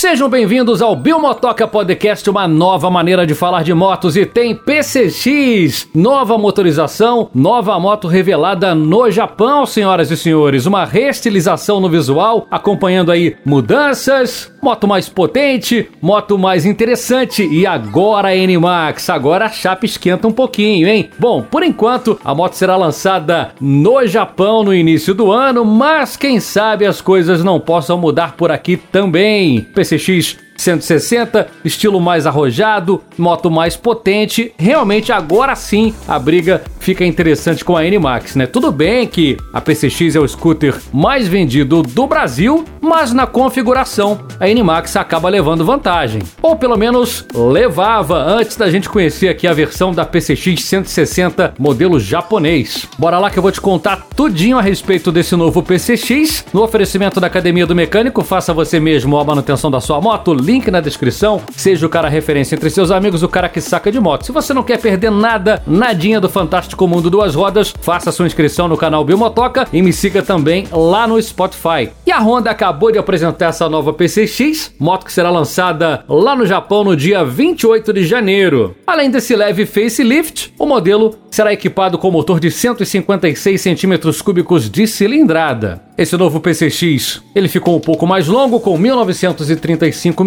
Sejam 0.00 0.30
bem-vindos 0.30 0.80
ao 0.80 0.96
Bilmotoca 0.96 1.68
Podcast, 1.68 2.30
uma 2.30 2.48
nova 2.48 2.90
maneira 2.90 3.26
de 3.26 3.34
falar 3.34 3.62
de 3.62 3.74
motos 3.74 4.16
e 4.16 4.24
tem 4.24 4.54
PCX, 4.54 5.88
nova 5.94 6.38
motorização, 6.38 7.28
nova 7.34 7.78
moto 7.78 8.08
revelada 8.08 8.74
no 8.74 9.10
Japão, 9.10 9.66
senhoras 9.66 10.10
e 10.10 10.16
senhores, 10.16 10.64
uma 10.64 10.86
reestilização 10.86 11.80
no 11.80 11.90
visual, 11.90 12.46
acompanhando 12.50 13.12
aí 13.12 13.36
mudanças, 13.44 14.50
moto 14.62 14.86
mais 14.86 15.08
potente, 15.08 15.88
moto 16.00 16.38
mais 16.38 16.66
interessante 16.66 17.46
e 17.46 17.66
agora 17.66 18.28
a 18.28 18.36
N-Max, 18.36 19.08
agora 19.08 19.46
a 19.46 19.50
chapa 19.50 19.86
esquenta 19.86 20.28
um 20.28 20.32
pouquinho, 20.32 20.88
hein? 20.88 21.10
Bom, 21.18 21.42
por 21.42 21.62
enquanto 21.62 22.18
a 22.24 22.34
moto 22.34 22.54
será 22.54 22.76
lançada 22.76 23.52
no 23.60 24.06
Japão 24.06 24.62
no 24.62 24.74
início 24.74 25.14
do 25.14 25.32
ano, 25.32 25.64
mas 25.64 26.16
quem 26.16 26.40
sabe 26.40 26.84
as 26.86 27.00
coisas 27.00 27.42
não 27.42 27.58
possam 27.58 27.98
mudar 27.98 28.36
por 28.36 28.50
aqui 28.50 28.76
também. 28.76 29.60
PCX 29.60 30.49
160, 30.60 31.48
estilo 31.64 32.00
mais 32.00 32.26
arrojado, 32.26 33.02
moto 33.16 33.50
mais 33.50 33.76
potente. 33.76 34.52
Realmente 34.58 35.12
agora 35.12 35.54
sim 35.56 35.94
a 36.06 36.18
briga 36.18 36.62
fica 36.78 37.04
interessante 37.04 37.64
com 37.64 37.76
a 37.76 37.84
N-Max, 37.84 38.36
né? 38.36 38.46
Tudo 38.46 38.70
bem 38.70 39.06
que 39.06 39.36
a 39.52 39.60
PCX 39.60 40.16
é 40.16 40.20
o 40.20 40.28
scooter 40.28 40.76
mais 40.92 41.26
vendido 41.28 41.82
do 41.82 42.06
Brasil, 42.06 42.64
mas 42.80 43.12
na 43.12 43.26
configuração 43.26 44.20
a 44.38 44.48
N-Max 44.48 44.96
acaba 44.96 45.28
levando 45.28 45.64
vantagem. 45.64 46.22
Ou 46.42 46.56
pelo 46.56 46.76
menos 46.76 47.24
levava 47.34 48.18
antes 48.18 48.56
da 48.56 48.70
gente 48.70 48.88
conhecer 48.88 49.28
aqui 49.28 49.46
a 49.46 49.52
versão 49.52 49.92
da 49.92 50.04
PCX 50.04 50.62
160 50.64 51.54
modelo 51.58 51.98
japonês. 51.98 52.86
Bora 52.98 53.18
lá 53.18 53.30
que 53.30 53.38
eu 53.38 53.42
vou 53.42 53.52
te 53.52 53.60
contar 53.60 54.06
tudinho 54.14 54.58
a 54.58 54.62
respeito 54.62 55.12
desse 55.12 55.36
novo 55.36 55.62
PCX 55.62 56.44
no 56.52 56.62
oferecimento 56.62 57.20
da 57.20 57.26
Academia 57.26 57.66
do 57.66 57.74
Mecânico. 57.74 58.22
Faça 58.22 58.52
você 58.52 58.80
mesmo 58.80 59.18
a 59.18 59.24
manutenção 59.24 59.70
da 59.70 59.80
sua 59.80 60.00
moto 60.00 60.32
link 60.50 60.68
na 60.68 60.80
descrição. 60.80 61.40
Seja 61.56 61.86
o 61.86 61.88
cara 61.88 62.08
referência 62.08 62.56
entre 62.56 62.68
seus 62.70 62.90
amigos, 62.90 63.22
o 63.22 63.28
cara 63.28 63.48
que 63.48 63.60
saca 63.60 63.92
de 63.92 64.00
moto. 64.00 64.26
Se 64.26 64.32
você 64.32 64.52
não 64.52 64.64
quer 64.64 64.80
perder 64.80 65.10
nada, 65.10 65.62
nadinha 65.64 66.20
do 66.20 66.28
fantástico 66.28 66.88
mundo 66.88 67.08
duas 67.08 67.36
rodas, 67.36 67.72
faça 67.80 68.10
sua 68.10 68.26
inscrição 68.26 68.66
no 68.66 68.76
canal 68.76 69.04
Bilmotoca 69.04 69.68
e 69.72 69.80
me 69.80 69.92
siga 69.92 70.22
também 70.22 70.66
lá 70.72 71.06
no 71.06 71.22
Spotify. 71.22 71.90
E 72.04 72.10
a 72.10 72.18
Honda 72.18 72.50
acabou 72.50 72.90
de 72.90 72.98
apresentar 72.98 73.46
essa 73.46 73.68
nova 73.68 73.92
PCX, 73.92 74.74
moto 74.78 75.06
que 75.06 75.12
será 75.12 75.30
lançada 75.30 76.04
lá 76.08 76.34
no 76.34 76.44
Japão 76.44 76.82
no 76.82 76.96
dia 76.96 77.24
28 77.24 77.92
de 77.92 78.04
janeiro. 78.04 78.74
Além 78.84 79.08
desse 79.08 79.36
leve 79.36 79.64
facelift, 79.66 80.52
o 80.58 80.66
modelo 80.66 81.14
será 81.30 81.52
equipado 81.52 81.96
com 81.96 82.10
motor 82.10 82.40
de 82.40 82.50
156 82.50 83.60
centímetros 83.60 84.20
cúbicos 84.20 84.68
de 84.68 84.86
cilindrada. 84.86 85.82
Esse 85.96 86.16
novo 86.16 86.40
PCX, 86.40 87.22
ele 87.34 87.46
ficou 87.46 87.76
um 87.76 87.80
pouco 87.80 88.06
mais 88.06 88.26
longo 88.26 88.58
com 88.58 88.76
1935 88.76 90.24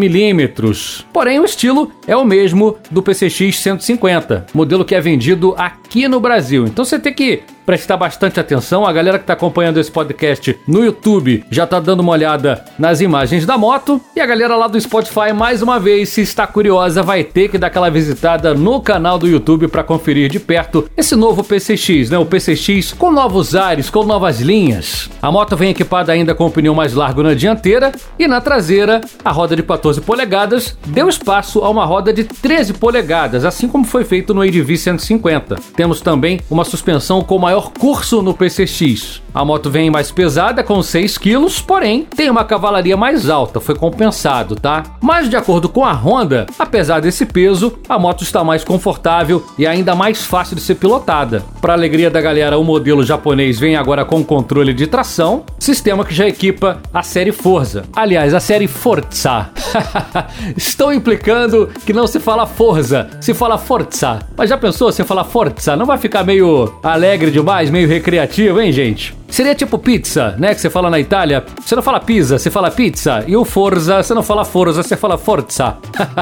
Porém, 1.12 1.40
o 1.40 1.46
estilo 1.46 1.92
é 2.08 2.16
o 2.16 2.26
mesmo 2.26 2.78
do 2.92 3.02
PCX 3.02 3.60
150, 3.60 4.48
modelo 4.54 4.86
que 4.86 4.96
é 4.96 5.02
vendido 5.02 5.56
aqui 5.58 6.08
no 6.08 6.20
Brasil. 6.20 6.66
Então 6.66 6.86
você 6.86 7.00
tem 7.00 7.14
que 7.14 7.44
prestar 7.66 7.98
bastante 7.98 8.40
atenção. 8.40 8.86
A 8.86 8.94
galera 8.94 9.18
que 9.18 9.24
está 9.24 9.34
acompanhando 9.34 9.80
esse 9.80 9.92
podcast 9.92 10.58
no 10.68 10.84
YouTube 10.84 11.44
já 11.50 11.64
está 11.64 11.80
dando 11.80 12.02
uma 12.02 12.12
olhada 12.12 12.64
nas 12.78 13.02
imagens 13.02 13.46
da 13.46 13.58
moto. 13.58 14.02
E 14.16 14.20
a 14.20 14.26
galera 14.26 14.56
lá 14.56 14.68
do 14.68 14.80
Spotify, 14.80 15.34
mais 15.34 15.62
uma 15.62 15.80
vez, 15.80 16.10
se 16.10 16.22
está 16.22 16.46
curiosa, 16.46 17.04
vai 17.04 17.24
ter 17.24 17.50
que 17.50 17.58
dar 17.58 17.68
aquela 17.68 17.90
visitada 17.90 18.54
no 18.54 18.82
canal 18.82 19.18
do 19.18 19.28
YouTube 19.28 19.68
para 19.68 19.84
conferir 19.84 20.30
de 20.30 20.40
perto 20.40 20.90
esse 20.96 21.16
novo 21.16 21.44
PCX, 21.44 22.10
né? 22.10 22.18
O 22.18 22.26
PCX 22.26 22.94
com 22.94 23.12
novos 23.12 23.56
ares, 23.56 23.90
com 23.90 24.04
novas 24.04 24.40
linhas. 24.40 25.10
A 25.22 25.32
moto 25.32 25.56
vem 25.56 25.72
equipada 25.72 26.12
ainda 26.12 26.36
com 26.36 26.46
o 26.46 26.52
pneu 26.52 26.76
mais 26.76 26.94
largo 26.94 27.24
na 27.24 27.34
dianteira 27.34 27.92
e 28.18 28.28
na 28.28 28.42
traseira, 28.42 29.02
a 29.24 29.32
roda 29.32 29.56
de 29.56 29.64
14 29.64 30.02
polegadas 30.02 30.78
deu 30.88 31.08
espaço 31.10 31.60
a 31.60 31.70
uma 31.70 31.86
roda 31.86 32.14
de 32.14 32.24
13 32.24 32.74
polegadas, 32.74 33.46
assim 33.46 33.68
como 33.68 33.86
foi 33.86 34.04
feito 34.04 34.34
no 34.34 34.42
ADV 34.42 34.78
150. 34.78 35.56
Temos 35.76 36.02
também 36.02 36.40
uma 36.50 36.64
suspensão 36.64 37.22
com 37.22 37.38
maior 37.38 37.53
curso 37.62 38.22
no 38.22 38.34
PCX. 38.34 39.22
A 39.34 39.44
moto 39.44 39.70
vem 39.70 39.90
mais 39.90 40.12
pesada, 40.12 40.64
com 40.64 40.82
6 40.84 41.18
quilos, 41.18 41.60
porém 41.60 42.04
tem 42.04 42.30
uma 42.30 42.44
cavalaria 42.44 42.96
mais 42.96 43.30
alta, 43.30 43.60
foi 43.60 43.74
compensado, 43.74 44.56
tá? 44.56 44.84
Mas 45.02 45.28
de 45.28 45.36
acordo 45.36 45.68
com 45.68 45.84
a 45.84 45.92
Honda, 45.92 46.46
apesar 46.60 47.00
desse 47.00 47.26
peso, 47.26 47.74
a 47.90 47.98
moto 47.98 48.22
está 48.22 48.44
mais 48.44 48.64
confortável 48.64 49.44
e 49.58 49.66
ainda 49.66 49.96
mais 49.96 50.24
fácil 50.24 50.56
de 50.56 50.62
ser 50.62 50.76
pilotada. 50.76 51.44
Para 51.60 51.74
alegria 51.74 52.12
da 52.12 52.22
galera, 52.22 52.60
o 52.60 52.64
modelo 52.64 53.04
japonês 53.04 53.60
vem 53.60 53.76
agora 53.76 54.06
com 54.06 54.24
controle 54.24 54.72
de 54.72 54.86
tração, 54.86 55.44
sistema 55.58 56.06
que 56.06 56.14
já 56.14 56.28
equipa 56.28 56.80
a 56.94 57.02
série 57.02 57.32
Forza. 57.32 57.86
Aliás, 57.96 58.36
a 58.36 58.40
série 58.40 58.68
Forza. 58.68 59.50
Estão 60.56 60.94
implicando 60.94 61.70
que 61.86 61.94
não 61.94 62.06
se 62.06 62.20
fala 62.20 62.46
Forza, 62.46 63.10
se 63.20 63.34
fala 63.34 63.58
Forza. 63.58 64.20
Mas 64.38 64.50
já 64.50 64.58
pensou 64.58 64.92
se 64.92 65.04
falar 65.04 65.24
Forza? 65.24 65.76
Não 65.76 65.88
vai 65.88 65.98
ficar 65.98 66.24
meio 66.24 66.72
alegre 66.84 67.32
demais, 67.44 67.70
meio 67.70 67.90
recreativo, 67.90 68.62
hein, 68.62 68.72
gente? 68.72 69.14
Seria 69.28 69.54
tipo 69.54 69.78
pizza, 69.78 70.34
né? 70.40 70.56
Que 70.56 70.62
você 70.62 70.70
fala 70.70 70.90
na 70.90 70.98
Itália. 70.98 71.44
Você 71.62 71.76
não 71.76 71.84
fala 71.84 72.00
pizza, 72.00 72.40
você 72.40 72.50
fala 72.50 72.72
pizza. 72.72 73.24
E 73.28 73.36
o 73.36 73.44
Forza, 73.44 74.02
você 74.02 74.14
não 74.14 74.24
fala 74.24 74.46
Forza, 74.46 74.82
você 74.82 74.96
fala 74.96 75.18
Forza. 75.18 75.76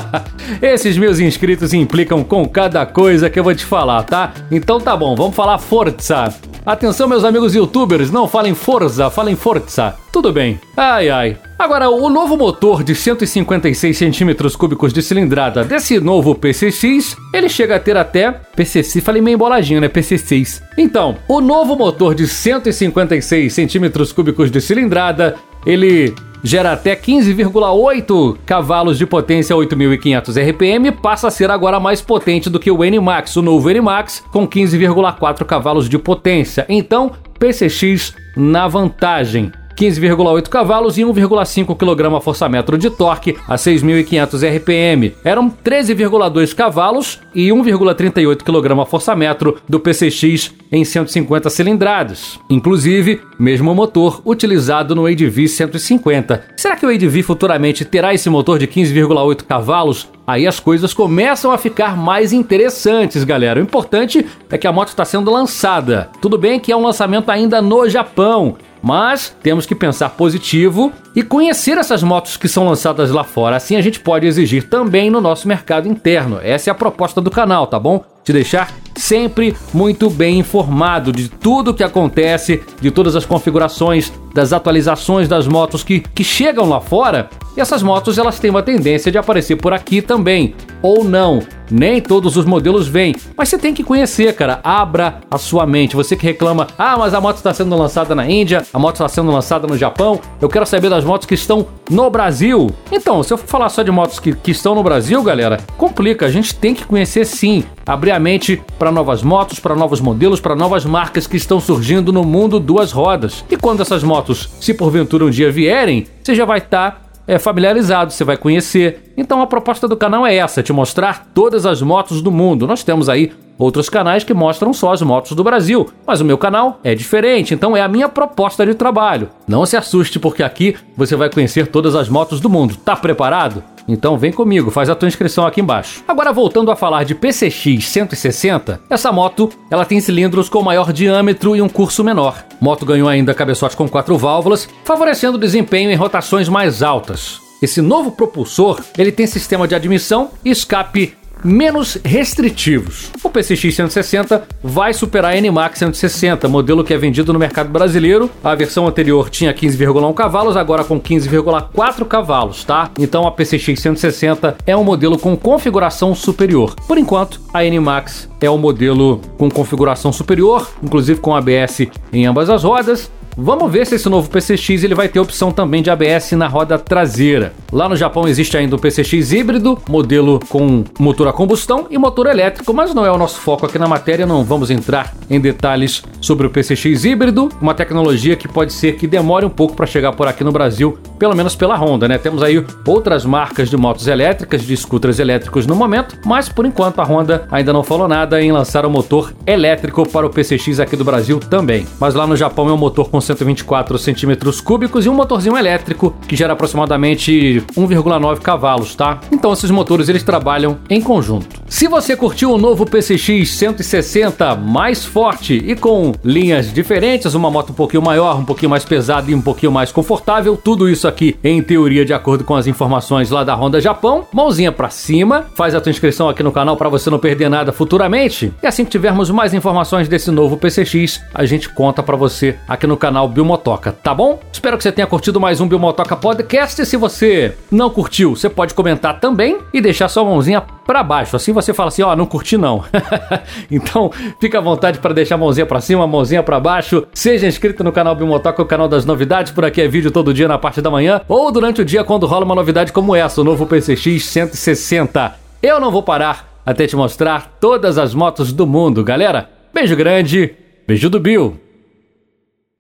Esses 0.62 0.98
meus 0.98 1.20
inscritos 1.20 1.74
implicam 1.74 2.24
com 2.24 2.48
cada 2.48 2.86
coisa 2.88 3.30
que 3.30 3.40
eu 3.40 3.44
vou 3.44 3.54
te 3.54 3.66
falar, 3.66 4.02
tá? 4.04 4.34
Então 4.50 4.80
tá 4.80 4.98
bom, 4.98 5.16
vamos 5.16 5.36
falar 5.36 5.60
Forza. 5.60 6.34
Atenção, 6.66 7.08
meus 7.08 7.24
amigos 7.24 7.54
youtubers, 7.54 8.10
não 8.10 8.28
falem 8.28 8.56
Forza, 8.56 9.10
falem 9.12 9.36
Forza. 9.36 9.94
Tudo 10.12 10.34
bem. 10.34 10.60
Ai 10.76 11.10
ai. 11.10 11.38
Agora, 11.62 11.92
o 11.92 12.10
novo 12.10 12.36
motor 12.36 12.84
de 12.84 12.96
156 12.96 13.96
centímetros 13.96 14.56
cúbicos 14.56 14.92
de 14.92 15.00
cilindrada 15.04 15.64
desse 15.64 16.00
novo 16.00 16.34
PCX, 16.34 17.16
ele 17.32 17.48
chega 17.48 17.76
a 17.76 17.80
ter 17.80 17.96
até 17.96 18.32
PCC, 18.32 19.00
falei 19.00 19.22
meio 19.22 19.36
emboladinho, 19.36 19.80
né? 19.80 19.88
PC6. 19.88 20.60
Então, 20.76 21.20
o 21.28 21.40
novo 21.40 21.76
motor 21.76 22.16
de 22.16 22.28
156 22.28 23.54
centímetros 23.54 24.12
cúbicos 24.12 24.50
de 24.50 24.60
cilindrada, 24.60 25.36
ele 25.64 26.16
gera 26.44 26.72
até 26.72 26.96
15,8 26.96 28.38
cavalos 28.44 28.98
de 28.98 29.06
potência 29.06 29.56
8.500 29.56 30.50
RPM, 30.50 30.92
passa 30.92 31.28
a 31.28 31.32
ser 31.32 31.52
agora 31.52 31.80
mais 31.80 32.02
potente 32.02 32.50
do 32.50 32.60
que 32.60 32.72
o 32.72 32.84
NMAX, 32.84 33.36
o 33.36 33.44
novo 33.44 33.70
NMAX, 33.70 34.24
com 34.32 34.48
15,4 34.48 35.46
cavalos 35.46 35.88
de 35.88 36.00
potência. 36.00 36.66
Então, 36.68 37.12
PCX 37.38 38.16
na 38.36 38.68
vantagem. 38.68 39.52
15,8 39.81 40.47
cavalos 40.47 41.00
e 41.00 41.02
1,5 41.02 41.75
kgfm 41.75 42.78
de 42.78 42.92
torque 42.92 43.36
a 43.47 43.56
6.500 43.56 44.58
RPM. 44.58 45.16
Eram 45.24 45.50
13,2 45.50 46.53
cavalos 46.53 47.19
e 47.34 47.50
1,38 47.50 48.44
kgfm 48.44 49.59
do 49.68 49.80
PCX 49.80 50.53
em 50.72 50.86
150 50.86 51.50
cilindradas. 51.50 52.40
Inclusive, 52.47 53.22
mesmo 53.40 53.74
motor 53.74 54.22
utilizado 54.24 54.94
no 54.94 55.08
ADV 55.08 55.47
150. 55.47 56.44
Será 56.58 56.75
que 56.75 56.86
o 56.86 56.90
ADV 56.90 57.24
futuramente 57.24 57.84
terá 57.84 58.13
esse 58.13 58.30
motor 58.30 58.59
de 58.59 58.68
15,8 58.68 59.44
cavalos? 59.46 60.08
Aí 60.28 60.46
as 60.46 60.59
coisas 60.59 60.94
começam 60.94 61.52
a 61.52 61.58
ficar 61.58 61.98
mais 61.98 62.31
interessantes, 62.31 63.24
galera. 63.24 63.59
O 63.59 63.63
importante 63.63 64.24
é 64.50 64.58
que 64.58 64.68
a 64.68 64.72
moto 64.72 64.90
está 64.90 65.03
sendo 65.03 65.31
lançada. 65.31 66.09
Tudo 66.22 66.38
bem 66.38 66.59
que 66.59 66.72
é 66.72 66.78
um 66.78 66.84
lançamento 66.84 67.30
ainda 67.30 67.62
no 67.62 67.90
Japão, 67.90 68.56
mas 68.81 69.36
temos 69.42 69.66
que 69.66 69.75
pensar 69.75 70.09
positivo 70.09 70.92
e 71.16 71.22
conhecer 71.22 71.78
essas 71.78 72.02
motos 72.02 72.38
que 72.38 72.47
são 72.47 72.68
lançadas 72.68 73.12
lá 73.12 73.24
fora. 73.24 73.56
Assim 73.56 73.75
a 73.75 73.81
gente 73.81 74.00
pode 74.00 74.25
exigir 74.25 74.68
também 74.68 75.09
no 75.09 75.22
nosso 75.22 75.47
mercado 75.47 75.88
interno. 75.88 76.40
Essa 76.42 76.69
é 76.69 76.72
a 76.72 76.75
proposta 76.75 77.22
do 77.22 77.30
canal, 77.30 77.68
tá 77.68 77.80
bom? 77.80 78.03
Te 78.24 78.31
deixar 78.34 78.72
sempre 78.96 79.56
muito 79.74 80.09
bem 80.09 80.40
informado 80.40 81.12
de 81.12 81.28
tudo 81.28 81.74
que 81.74 81.84
acontece, 81.84 82.62
de 82.80 82.92
todas 82.92 83.16
as 83.16 83.25
configurações, 83.25 84.12
das 84.34 84.53
atualizações 84.53 85.28
das 85.28 85.48
motos 85.48 85.84
que, 85.84 86.00
que 86.00 86.24
chegam 86.24 86.69
lá 86.69 86.80
fora. 86.80 87.30
E 87.58 87.62
essas 87.62 87.81
motos 87.84 88.18
elas 88.18 88.40
têm 88.40 88.52
uma 88.52 88.63
tendência 88.63 89.12
de 89.12 89.18
aparecer 89.18 89.56
por 89.57 89.74
aqui 89.74 90.01
também, 90.01 90.56
ou 90.81 91.04
não. 91.04 91.42
Nem 91.71 92.01
todos 92.01 92.35
os 92.35 92.45
modelos 92.45 92.88
vêm, 92.88 93.15
mas 93.35 93.50
você 93.50 93.57
tem 93.57 93.73
que 93.73 93.83
conhecer, 93.83 94.35
cara. 94.35 94.59
Abra 94.63 95.21
a 95.31 95.38
sua 95.38 95.65
mente. 95.65 95.95
Você 95.95 96.15
que 96.15 96.25
reclama, 96.25 96.68
ah, 96.77 96.97
mas 96.97 97.13
a 97.13 97.21
moto 97.21 97.38
está 97.38 97.53
sendo 97.53 97.75
lançada 97.77 98.13
na 98.13 98.29
Índia, 98.29 98.65
a 98.73 98.77
moto 98.77 98.95
está 98.95 99.07
sendo 99.07 99.31
lançada 99.31 99.65
no 99.65 99.77
Japão. 99.77 100.19
Eu 100.41 100.50
quero 100.50 100.65
saber 100.65 100.89
das 100.89 101.06
motos 101.06 101.25
que 101.25 101.33
estão 101.33 101.65
no 101.89 102.09
Brasil. 102.09 102.69
Então, 102.91 103.23
se 103.23 103.33
eu 103.33 103.38
for 103.38 103.47
falar 103.47 103.69
só 103.69 103.83
de 103.83 103.91
motos 103.91 104.19
que, 104.19 104.35
que 104.35 104.51
estão 104.51 104.75
no 104.75 104.83
Brasil, 104.83 105.23
galera, 105.23 105.59
complica. 105.77 106.25
A 106.25 106.29
gente 106.29 106.53
tem 106.53 106.75
que 106.75 106.85
conhecer 106.85 107.25
sim. 107.25 107.63
Abrir 107.85 108.12
a 108.12 108.19
mente 108.19 108.62
para 108.77 108.91
novas 108.91 109.23
motos, 109.23 109.59
para 109.59 109.75
novos 109.75 110.01
modelos, 110.01 110.39
para 110.39 110.56
novas 110.56 110.85
marcas 110.85 111.25
que 111.25 111.38
estão 111.38 111.59
surgindo 111.59 112.12
no 112.12 112.23
mundo 112.23 112.59
duas 112.59 112.91
rodas. 112.91 113.45
E 113.50 113.56
quando 113.56 113.81
essas 113.81 114.03
motos, 114.03 114.50
se 114.59 114.73
porventura 114.73 115.25
um 115.25 115.29
dia 115.29 115.51
vierem, 115.51 116.06
você 116.21 116.35
já 116.35 116.45
vai 116.45 116.59
estar. 116.59 116.91
Tá 116.91 117.11
é, 117.27 117.38
familiarizado, 117.39 118.12
você 118.12 118.23
vai 118.23 118.38
conhecer. 118.38 119.13
Então 119.15 119.41
a 119.41 119.47
proposta 119.47 119.88
do 119.88 119.97
canal 119.97 120.25
é 120.25 120.35
essa: 120.35 120.63
te 120.63 120.73
mostrar 120.73 121.27
todas 121.33 121.65
as 121.65 121.81
motos 121.81 122.21
do 122.21 122.31
mundo. 122.31 122.68
Nós 122.68 122.83
temos 122.83 123.09
aí 123.09 123.31
outros 123.57 123.89
canais 123.89 124.23
que 124.23 124.33
mostram 124.33 124.73
só 124.73 124.91
as 124.91 125.01
motos 125.01 125.33
do 125.33 125.44
Brasil, 125.44 125.88
mas 126.06 126.19
o 126.19 126.25
meu 126.25 126.38
canal 126.38 126.79
é 126.83 126.95
diferente, 126.95 127.53
então 127.53 127.77
é 127.77 127.81
a 127.81 127.88
minha 127.88 128.09
proposta 128.09 128.65
de 128.65 128.73
trabalho. 128.73 129.29
Não 129.47 129.65
se 129.65 129.77
assuste 129.77 130.19
porque 130.19 130.41
aqui 130.41 130.75
você 130.97 131.15
vai 131.15 131.29
conhecer 131.29 131.68
todas 131.68 131.95
as 131.95 132.09
motos 132.09 132.39
do 132.39 132.50
mundo. 132.50 132.75
Tá 132.75 132.95
preparado? 132.95 133.63
Então 133.88 134.18
vem 134.18 134.31
comigo, 134.31 134.72
faz 134.72 134.89
a 134.89 134.95
tua 134.95 135.07
inscrição 135.07 135.45
aqui 135.45 135.62
embaixo. 135.62 136.04
Agora 136.07 136.33
voltando 136.33 136.72
a 136.72 136.75
falar 136.75 137.04
de 137.04 137.16
PCX 137.16 137.86
160, 137.86 138.81
essa 138.89 139.12
moto 139.12 139.50
ela 139.69 139.86
tem 139.86 140.00
cilindros 140.00 140.50
com 140.50 140.62
maior 140.62 140.92
diâmetro 140.94 141.56
e 141.56 141.62
um 141.62 141.69
curso 141.69 142.04
menor. 142.04 142.44
Moto 142.60 142.86
ganhou 142.86 143.07
ainda 143.07 143.33
cabeçote 143.33 143.75
com 143.75 143.88
quatro 143.88 144.18
válvulas, 144.18 144.68
favorecendo 144.83 145.38
o 145.38 145.42
desempenho 145.42 145.92
em 145.92 145.95
rotações 145.95 146.48
mais 146.48 146.83
altas. 146.83 147.39
Esse 147.62 147.80
novo 147.80 148.12
propulsor, 148.12 148.81
ele 148.98 149.12
tem 149.12 149.28
sistema 149.28 149.68
de 149.68 149.75
admissão 149.75 150.31
e 150.44 150.50
escape 150.50 151.16
menos 151.44 151.98
restritivos. 152.04 153.12
O 153.24 153.30
PCX 153.30 153.76
160 153.76 154.44
vai 154.64 154.94
superar 154.94 155.34
a 155.34 155.42
NMAX 155.42 155.80
160, 155.80 156.48
modelo 156.48 156.84
que 156.84 156.94
é 156.94 156.98
vendido 156.98 157.34
no 157.34 157.40
mercado 157.40 157.70
brasileiro. 157.70 158.30
A 158.44 158.56
versão 158.56 158.88
anterior 158.88 159.30
tinha 159.30 159.54
15,1 159.54 160.14
cavalos, 160.14 160.58
agora 160.58 160.84
com 160.84 161.00
15,4 161.00 162.06
cavalos, 162.06 162.64
tá? 162.64 162.92
Então 163.00 163.28
a 163.28 163.32
PCX 163.32 163.80
160 163.80 164.58
é 164.66 164.76
um 164.76 164.84
modelo 164.84 165.18
com 165.18 165.36
configuração 165.36 166.14
superior. 166.16 166.76
Por 166.88 166.98
enquanto, 166.98 167.42
a 167.54 167.64
NMAX 167.64 168.30
é 168.40 168.50
o 168.50 168.58
modelo 168.58 169.22
com 169.38 169.50
configuração 169.50 170.12
superior, 170.12 170.70
inclusive 170.82 171.20
com 171.20 171.36
ABS 171.36 171.88
em 172.12 172.26
ambas 172.26 172.50
as 172.50 172.64
rodas. 172.64 173.10
Vamos 173.38 173.72
ver 173.72 173.88
se 173.88 173.95
esse 173.95 174.10
novo 174.10 174.30
PCX 174.30 174.83
ele 174.83 174.94
vai 174.94 175.07
ter 175.07 175.19
opção 175.19 175.51
também 175.51 175.81
de 175.81 175.89
ABS 175.89 176.33
na 176.33 176.48
roda 176.48 176.78
traseira. 176.78 177.54
Lá 177.72 177.88
no 177.88 177.95
Japão 177.95 178.28
existe 178.28 178.57
ainda 178.57 178.75
o 178.75 178.80
PCX 178.80 179.31
híbrido, 179.31 179.81
modelo 179.88 180.39
com 180.50 180.83
motor 181.00 181.28
a 181.28 181.33
combustão 181.33 181.88
e 181.89 181.98
motor 181.98 182.28
elétrico, 182.28 182.74
mas 182.74 182.94
não 182.94 183.06
é 183.06 183.12
o 183.12 183.18
nosso 183.18 183.39
foco 183.39 183.66
aqui 183.66 183.80
na 183.80 183.88
matéria, 183.88 184.25
não 184.25 184.44
vamos 184.44 184.69
entrar 184.69 185.13
em 185.30 185.39
detalhes 185.39 186.04
sobre 186.21 186.47
o 186.47 186.50
PCX 186.50 187.03
híbrido, 187.03 187.50
uma 187.59 187.73
tecnologia 187.73 188.35
que 188.35 188.47
pode 188.47 188.71
ser 188.71 188.95
que 188.95 189.07
demore 189.07 189.45
um 189.45 189.50
pouco 189.50 189.75
para 189.75 189.85
chegar 189.85 190.13
por 190.13 190.27
aqui 190.27 190.44
no 190.44 190.51
Brasil, 190.51 190.97
pelo 191.18 191.35
menos 191.35 191.56
pela 191.56 191.75
Honda, 191.75 192.07
né? 192.07 192.18
Temos 192.18 192.44
aí 192.44 192.63
outras 192.85 193.25
marcas 193.25 193.69
de 193.69 193.75
motos 193.75 194.07
elétricas, 194.07 194.62
de 194.62 194.77
scooters 194.77 195.19
elétricos 195.19 195.65
no 195.65 195.75
momento, 195.75 196.18
mas 196.25 196.47
por 196.47 196.65
enquanto 196.65 197.00
a 197.00 197.03
Honda 197.03 197.47
ainda 197.51 197.73
não 197.73 197.83
falou 197.83 198.07
nada 198.07 198.41
em 198.41 198.51
lançar 198.51 198.85
o 198.85 198.88
um 198.88 198.91
motor 198.91 199.33
elétrico 199.45 200.07
para 200.07 200.25
o 200.25 200.29
PCX 200.29 200.79
aqui 200.79 200.95
do 200.95 201.03
Brasil 201.03 201.39
também. 201.39 201.88
Mas 202.00 202.13
lá 202.13 202.27
no 202.27 202.35
Japão 202.35 202.69
é 202.69 202.73
um 202.73 202.77
motor 202.77 203.09
com 203.09 203.19
124 203.19 203.97
centímetros 203.97 204.62
cúbicos 204.62 205.06
e 205.06 205.09
um 205.09 205.13
motorzinho 205.13 205.57
elétrico 205.57 206.15
que 206.27 206.35
gera 206.35 206.53
aproximadamente 206.53 207.63
1,9 207.75 208.39
cavalos, 208.39 208.95
tá? 208.95 209.19
Então 209.31 209.51
esses 209.53 209.71
motores 209.71 210.09
eles 210.09 210.23
trabalham 210.23 210.77
em 210.89 211.01
conjunto. 211.01 211.61
Se 211.71 211.88
você 211.88 212.18
curtiu 212.18 212.51
o 212.51 212.57
novo 212.57 212.85
PCX 212.85 213.50
160 213.50 214.57
mais 214.57 215.06
forte 215.06 215.53
e 215.53 215.73
com 215.73 216.12
linhas 216.21 216.71
diferentes, 216.71 217.33
uma 217.33 217.50
moto 217.50 217.69
um 217.69 217.73
pouquinho 217.73 218.03
maior, 218.03 218.38
um 218.38 218.44
pouquinho 218.44 218.69
mais 218.69 218.83
pesada 218.83 219.31
e 219.31 219.33
um 219.33 219.41
pouquinho 219.41 219.71
mais 219.71 219.89
confortável, 219.89 220.57
tudo 220.57 220.89
isso 220.89 221.07
aqui 221.07 221.38
em 221.41 221.63
teoria 221.63 222.03
de 222.03 222.13
acordo 222.13 222.44
com 222.44 222.56
as 222.56 222.68
informações 222.68 223.31
lá 223.31 223.45
da 223.45 223.56
Honda 223.56 223.79
Japão, 223.79 224.27
mãozinha 224.33 224.69
para 224.69 224.89
cima, 224.89 225.45
faz 225.56 225.73
a 225.73 225.79
tua 225.79 225.89
inscrição 225.89 226.27
aqui 226.27 226.44
no 226.44 226.51
canal 226.51 226.75
para 226.75 226.89
você 226.89 227.09
não 227.09 227.18
perder 227.18 227.50
nada 227.50 227.71
futuramente. 227.71 228.53
E 228.62 228.68
assim 228.68 228.83
que 228.83 228.91
tivermos 228.91 229.31
mais 229.31 229.53
informações 229.53 230.09
desse 230.09 230.29
novo 230.29 230.57
PCX, 230.57 231.21
a 231.33 231.45
gente 231.45 231.69
conta 231.69 232.03
para 232.03 232.18
você 232.18 232.57
aqui 232.68 232.85
no 232.85 232.97
canal 232.97 233.29
Bilmotoca, 233.29 233.94
tá 233.94 234.13
bom? 234.13 234.41
Espero 234.51 234.75
que 234.77 234.83
você 234.83 234.91
tenha 234.91 235.07
curtido 235.07 235.39
mais 235.39 235.62
um 235.62 235.68
Bilmotoca 235.68 236.18
Podcast. 236.18 236.85
Se 236.85 236.97
você 236.97 237.56
não 237.71 237.89
curtiu, 237.89 238.35
você 238.35 238.50
pode 238.50 238.73
comentar 238.73 239.21
também 239.21 239.57
e 239.73 239.79
deixar 239.79 240.09
sua 240.09 240.25
mãozinha 240.25 240.62
para 240.92 241.04
baixo. 241.04 241.38
Assim 241.38 241.54
você 241.54 241.74
fala 241.74 241.88
assim, 241.88 242.02
ó, 242.02 242.12
oh, 242.12 242.16
não 242.18 242.26
curti 242.26 242.58
não. 242.58 242.84
então, 243.72 244.12
fica 244.42 244.58
à 244.58 244.62
vontade 244.62 245.00
para 245.00 245.14
deixar 245.14 245.36
a 245.36 245.38
mãozinha 245.38 245.66
para 245.66 245.80
cima, 245.80 246.04
a 246.04 246.08
mãozinha 246.08 246.44
para 246.44 246.60
baixo. 246.60 247.08
Seja 247.14 247.48
inscrito 247.48 247.82
no 247.82 247.94
canal 247.94 248.14
Bilmotoca, 248.14 248.62
o 248.62 248.66
canal 248.66 248.90
das 248.90 249.06
novidades. 249.06 249.54
Por 249.54 249.64
aqui 249.64 249.82
é 249.82 249.88
vídeo 249.88 250.12
todo 250.12 250.34
dia 250.34 250.50
na 250.50 250.58
parte 250.58 250.82
da 250.82 250.92
manhã 250.92 251.22
ou 251.30 251.50
durante 251.50 251.80
o 251.80 251.86
dia 251.86 252.04
quando 252.04 252.28
rola 252.28 252.44
uma 252.44 252.56
novidade 252.56 252.92
como 252.92 253.16
essa, 253.16 253.40
o 253.40 253.44
novo 253.44 253.66
PCX 253.66 254.26
160. 254.26 255.34
Eu 255.64 255.80
não 255.80 255.92
vou 255.92 256.04
parar 256.04 256.60
até 256.66 256.86
te 256.86 256.96
mostrar 256.98 257.58
todas 257.62 257.98
as 257.98 258.14
motos 258.14 258.52
do 258.52 258.68
mundo, 258.68 259.02
galera. 259.02 259.50
Beijo 259.74 259.96
grande, 259.96 260.54
beijo 260.86 261.10
do 261.10 261.22
Bill. 261.22 261.70